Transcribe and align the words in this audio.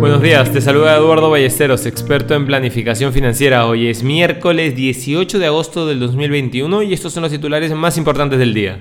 Buenos 0.00 0.22
días, 0.22 0.50
te 0.50 0.62
saluda 0.62 0.96
Eduardo 0.96 1.28
Ballesteros, 1.28 1.84
experto 1.84 2.34
en 2.34 2.46
planificación 2.46 3.12
financiera. 3.12 3.66
Hoy 3.66 3.88
es 3.88 4.02
miércoles 4.02 4.74
18 4.74 5.38
de 5.38 5.44
agosto 5.44 5.86
del 5.86 6.00
2021 6.00 6.82
y 6.84 6.94
estos 6.94 7.12
son 7.12 7.22
los 7.22 7.30
titulares 7.30 7.74
más 7.74 7.98
importantes 7.98 8.38
del 8.38 8.54
día. 8.54 8.80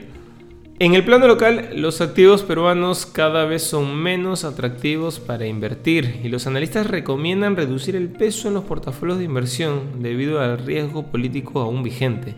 En 0.79 0.95
el 0.95 1.03
plano 1.03 1.27
local, 1.27 1.71
los 1.75 1.99
activos 1.99 2.43
peruanos 2.43 3.05
cada 3.05 3.43
vez 3.43 3.63
son 3.63 3.97
menos 3.97 4.45
atractivos 4.45 5.19
para 5.19 5.45
invertir 5.45 6.21
y 6.23 6.29
los 6.29 6.47
analistas 6.47 6.87
recomiendan 6.87 7.57
reducir 7.57 7.97
el 7.97 8.07
peso 8.07 8.47
en 8.47 8.53
los 8.53 8.63
portafolios 8.63 9.17
de 9.17 9.25
inversión 9.25 10.01
debido 10.01 10.39
al 10.39 10.57
riesgo 10.57 11.11
político 11.11 11.59
aún 11.59 11.83
vigente. 11.83 12.33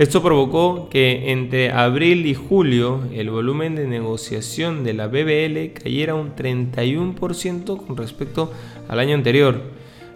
Esto 0.00 0.22
provocó 0.22 0.88
que 0.88 1.30
entre 1.30 1.72
abril 1.72 2.24
y 2.24 2.32
julio 2.32 3.02
el 3.12 3.28
volumen 3.28 3.74
de 3.74 3.86
negociación 3.86 4.82
de 4.82 4.94
la 4.94 5.08
BBL 5.08 5.74
cayera 5.74 6.14
un 6.14 6.34
31% 6.34 7.86
con 7.86 7.98
respecto 7.98 8.50
al 8.88 8.98
año 8.98 9.14
anterior. 9.14 9.60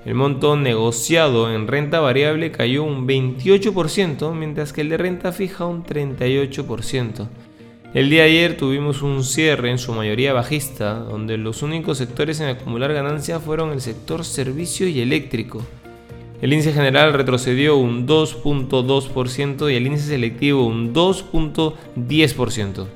El 0.07 0.15
monto 0.15 0.57
negociado 0.57 1.55
en 1.55 1.67
renta 1.67 2.01
variable 2.01 2.51
cayó 2.51 2.83
un 2.83 3.07
28%, 3.07 4.33
mientras 4.33 4.73
que 4.73 4.81
el 4.81 4.89
de 4.89 4.97
renta 4.97 5.33
fija 5.33 5.67
un 5.67 5.85
38%. 5.85 7.29
El 7.93 8.09
día 8.09 8.25
ayer 8.25 8.57
tuvimos 8.57 9.03
un 9.03 9.23
cierre 9.23 9.71
en 9.71 9.77
su 9.77 9.93
mayoría 9.93 10.33
bajista, 10.33 10.95
donde 10.95 11.37
los 11.37 11.63
únicos 11.63 11.99
sectores 11.99 12.41
en 12.41 12.49
acumular 12.49 12.95
ganancias 12.95 13.43
fueron 13.43 13.71
el 13.71 13.83
sector 13.83 14.25
servicio 14.25 14.89
y 14.89 15.03
eléctrico. 15.03 15.63
El 16.45 16.53
índice 16.53 16.75
general 16.75 17.15
retrocedió 17.15 17.79
un 17.79 18.07
2.2% 18.07 19.73
y 19.73 19.77
el 19.77 19.87
índice 19.87 20.09
selectivo 20.09 20.67
un 20.67 20.93
2.10%. 20.93 22.87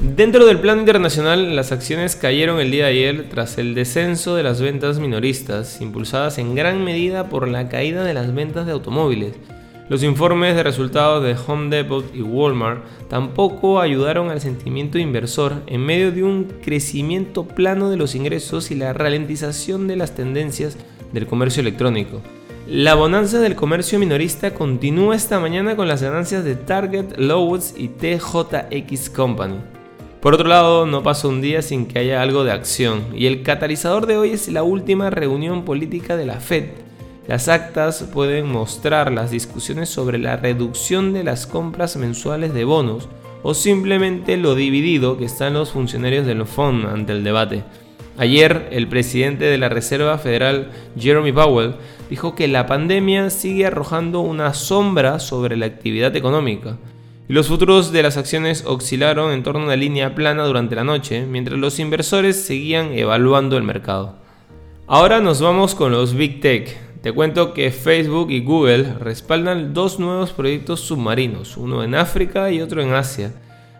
Dentro 0.00 0.44
del 0.44 0.60
plano 0.60 0.80
internacional, 0.80 1.56
las 1.56 1.72
acciones 1.72 2.14
cayeron 2.14 2.60
el 2.60 2.70
día 2.70 2.84
de 2.84 2.90
ayer 2.90 3.28
tras 3.30 3.56
el 3.56 3.74
descenso 3.74 4.36
de 4.36 4.42
las 4.42 4.60
ventas 4.60 4.98
minoristas, 4.98 5.80
impulsadas 5.80 6.36
en 6.36 6.54
gran 6.54 6.84
medida 6.84 7.30
por 7.30 7.48
la 7.48 7.70
caída 7.70 8.04
de 8.04 8.12
las 8.12 8.34
ventas 8.34 8.66
de 8.66 8.72
automóviles. 8.72 9.32
Los 9.88 10.02
informes 10.02 10.54
de 10.54 10.62
resultados 10.62 11.24
de 11.24 11.36
Home 11.46 11.74
Depot 11.74 12.14
y 12.14 12.20
Walmart 12.20 12.84
tampoco 13.08 13.80
ayudaron 13.80 14.28
al 14.28 14.42
sentimiento 14.42 14.98
inversor 14.98 15.62
en 15.68 15.80
medio 15.80 16.12
de 16.12 16.22
un 16.22 16.52
crecimiento 16.62 17.48
plano 17.48 17.88
de 17.88 17.96
los 17.96 18.14
ingresos 18.14 18.70
y 18.70 18.74
la 18.74 18.92
ralentización 18.92 19.86
de 19.86 19.96
las 19.96 20.14
tendencias 20.14 20.76
del 21.14 21.26
comercio 21.26 21.62
electrónico. 21.62 22.20
La 22.66 22.94
bonanza 22.94 23.40
del 23.40 23.56
comercio 23.56 23.98
minorista 23.98 24.54
continúa 24.54 25.14
esta 25.14 25.38
mañana 25.38 25.76
con 25.76 25.86
las 25.86 26.02
ganancias 26.02 26.44
de 26.44 26.56
Target, 26.56 27.18
Lowe's 27.18 27.74
y 27.76 27.88
TJX 27.88 29.10
Company. 29.10 29.56
Por 30.22 30.32
otro 30.32 30.48
lado, 30.48 30.86
no 30.86 31.02
pasa 31.02 31.28
un 31.28 31.42
día 31.42 31.60
sin 31.60 31.84
que 31.84 31.98
haya 31.98 32.22
algo 32.22 32.42
de 32.42 32.52
acción, 32.52 33.04
y 33.14 33.26
el 33.26 33.42
catalizador 33.42 34.06
de 34.06 34.16
hoy 34.16 34.30
es 34.30 34.48
la 34.48 34.62
última 34.62 35.10
reunión 35.10 35.66
política 35.66 36.16
de 36.16 36.24
la 36.24 36.40
Fed. 36.40 36.70
Las 37.28 37.48
actas 37.48 38.02
pueden 38.14 38.50
mostrar 38.50 39.12
las 39.12 39.30
discusiones 39.30 39.90
sobre 39.90 40.16
la 40.16 40.36
reducción 40.36 41.12
de 41.12 41.22
las 41.22 41.46
compras 41.46 41.96
mensuales 41.96 42.54
de 42.54 42.64
bonos 42.64 43.10
o 43.42 43.52
simplemente 43.52 44.38
lo 44.38 44.54
dividido 44.54 45.18
que 45.18 45.26
están 45.26 45.52
los 45.52 45.72
funcionarios 45.72 46.24
del 46.24 46.46
FON 46.46 46.86
ante 46.86 47.12
el 47.12 47.24
debate. 47.24 47.62
Ayer, 48.16 48.68
el 48.70 48.86
presidente 48.86 49.44
de 49.44 49.58
la 49.58 49.68
Reserva 49.68 50.18
Federal, 50.18 50.70
Jeremy 50.96 51.32
Powell, 51.32 51.74
dijo 52.08 52.36
que 52.36 52.46
la 52.46 52.66
pandemia 52.66 53.28
sigue 53.30 53.66
arrojando 53.66 54.20
una 54.20 54.54
sombra 54.54 55.18
sobre 55.18 55.56
la 55.56 55.66
actividad 55.66 56.14
económica. 56.14 56.76
Los 57.26 57.48
futuros 57.48 57.90
de 57.90 58.04
las 58.04 58.16
acciones 58.16 58.64
oscilaron 58.66 59.32
en 59.32 59.42
torno 59.42 59.62
a 59.62 59.64
una 59.64 59.76
línea 59.76 60.14
plana 60.14 60.44
durante 60.44 60.76
la 60.76 60.84
noche, 60.84 61.26
mientras 61.26 61.58
los 61.58 61.80
inversores 61.80 62.44
seguían 62.44 62.92
evaluando 62.92 63.56
el 63.56 63.64
mercado. 63.64 64.16
Ahora 64.86 65.20
nos 65.20 65.40
vamos 65.40 65.74
con 65.74 65.90
los 65.90 66.14
Big 66.14 66.40
Tech. 66.40 66.76
Te 67.00 67.10
cuento 67.10 67.52
que 67.52 67.72
Facebook 67.72 68.30
y 68.30 68.40
Google 68.40 68.94
respaldan 69.00 69.74
dos 69.74 69.98
nuevos 69.98 70.30
proyectos 70.30 70.80
submarinos, 70.80 71.56
uno 71.56 71.82
en 71.82 71.96
África 71.96 72.50
y 72.52 72.60
otro 72.60 72.80
en 72.80 72.92
Asia 72.92 73.32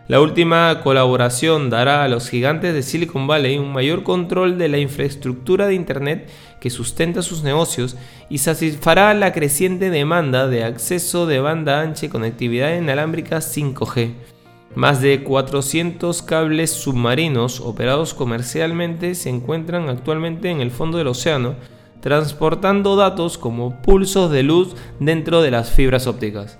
la 0.07 0.21
última 0.21 0.81
colaboración 0.83 1.71
dará 1.71 2.03
a 2.03 2.07
los 2.07 2.29
gigantes 2.29 2.75
de 2.75 2.83
Silicon 2.83 3.25
Valley 3.25 3.57
un 3.57 3.73
mayor 3.73 4.03
control 4.03 4.59
de 4.59 4.67
la 4.67 4.77
infraestructura 4.77 5.65
de 5.65 5.73
Internet 5.73 6.29
que 6.59 6.69
sustenta 6.69 7.23
sus 7.23 7.41
negocios 7.41 7.97
y 8.29 8.37
satisfará 8.37 9.15
la 9.15 9.33
creciente 9.33 9.89
demanda 9.89 10.47
de 10.47 10.63
acceso 10.63 11.25
de 11.25 11.39
banda 11.39 11.81
ancha 11.81 12.05
y 12.05 12.09
conectividad 12.09 12.77
inalámbrica 12.77 13.37
5G. 13.37 14.13
Más 14.75 15.01
de 15.01 15.23
400 15.23 16.21
cables 16.21 16.69
submarinos 16.69 17.59
operados 17.59 18.13
comercialmente 18.13 19.15
se 19.15 19.29
encuentran 19.29 19.89
actualmente 19.89 20.51
en 20.51 20.61
el 20.61 20.69
fondo 20.69 20.99
del 20.99 21.07
océano, 21.07 21.55
transportando 22.01 22.95
datos 22.95 23.39
como 23.39 23.81
pulsos 23.81 24.29
de 24.29 24.43
luz 24.43 24.75
dentro 24.99 25.41
de 25.41 25.49
las 25.49 25.71
fibras 25.71 26.05
ópticas. 26.05 26.59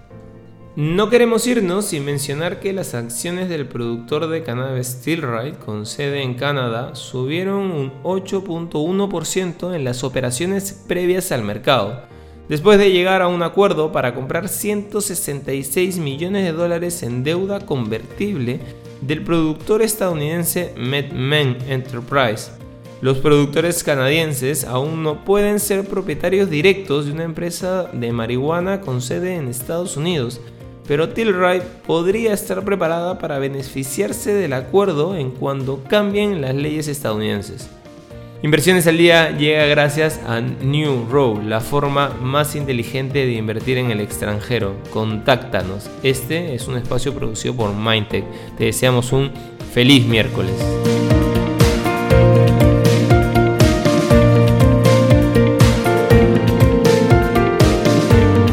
No 0.76 1.10
queremos 1.10 1.48
irnos 1.48 1.86
sin 1.86 2.04
mencionar 2.04 2.60
que 2.60 2.74
las 2.74 2.96
acciones 2.96 3.48
del 3.48 3.66
productor 3.66 4.28
de 4.28 4.44
cannabis 4.44 4.88
Stillrite, 4.88 5.58
con 5.66 5.86
sede 5.86 6.22
en 6.22 6.34
Canadá, 6.34 6.96
subieron 6.96 7.72
un 7.72 7.94
8.1% 8.04 9.74
en 9.74 9.86
las 9.86 10.04
operaciones 10.04 10.84
previas 10.86 11.32
al 11.32 11.44
mercado, 11.44 12.02
después 12.50 12.78
de 12.78 12.92
llegar 12.92 13.22
a 13.22 13.30
un 13.30 13.42
acuerdo 13.42 13.94
para 13.94 14.14
comprar 14.14 14.50
166 14.50 15.98
millones 15.98 16.44
de 16.44 16.52
dólares 16.52 17.04
en 17.04 17.24
deuda 17.24 17.66
convertible 17.66 18.60
del 19.00 19.24
productor 19.24 19.82
estadounidense 19.82 20.74
MedMen 20.76 21.58
Enterprise. 21.70 22.52
Los 23.00 23.20
productores 23.20 23.82
canadienses 23.82 24.66
aún 24.66 25.04
no 25.04 25.24
pueden 25.24 25.62
ser 25.62 25.86
propietarios 25.86 26.50
directos 26.50 27.06
de 27.06 27.14
una 27.14 27.24
empresa 27.24 27.90
de 27.94 28.12
marihuana 28.12 28.82
con 28.82 29.02
sede 29.02 29.36
en 29.36 29.48
Estados 29.48 29.96
Unidos, 29.96 30.42
pero 30.88 31.10
Tilray 31.10 31.62
podría 31.86 32.34
estar 32.34 32.64
preparada 32.64 33.18
para 33.20 33.40
beneficiarse 33.40 34.34
del 34.34 34.54
acuerdo 34.54 35.16
en 35.16 35.32
cuando 35.32 35.84
cambien 35.84 36.42
las 36.42 36.56
leyes 36.56 36.88
estadounidenses. 36.88 37.70
Inversiones 38.44 38.86
al 38.86 38.98
día 38.98 39.32
llega 39.32 39.66
gracias 39.66 40.20
a 40.28 40.40
New 40.40 41.08
Row, 41.10 41.42
la 41.42 41.62
forma 41.62 42.10
más 42.22 42.56
inteligente 42.56 43.26
de 43.26 43.32
invertir 43.32 43.80
en 43.80 43.90
el 43.90 44.02
extranjero. 44.02 44.76
Contáctanos. 44.92 45.90
Este 46.04 46.54
es 46.54 46.68
un 46.68 46.78
espacio 46.78 47.14
producido 47.16 47.56
por 47.56 47.74
Mindtech. 47.74 48.26
Te 48.58 48.66
deseamos 48.66 49.12
un 49.14 49.32
feliz 49.74 50.06
miércoles. 50.06 50.54